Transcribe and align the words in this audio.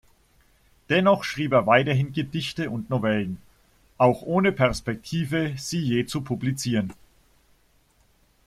Dennoch 0.89 1.23
schrieb 1.23 1.51
er 1.51 1.67
weiterhin 1.67 2.11
Gedichte 2.11 2.71
und 2.71 2.89
Novellen, 2.89 3.37
auch 3.99 4.23
ohne 4.23 4.51
Perspektive, 4.51 5.53
sie 5.59 5.77
je 5.79 6.07
zu 6.07 6.21
publizieren. 6.21 6.91